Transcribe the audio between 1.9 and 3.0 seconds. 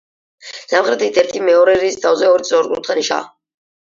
თავზე, ორი სწორკუთხა